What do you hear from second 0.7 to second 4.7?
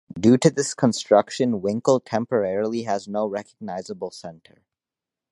construction, Winkel temporarily has no recognizable center.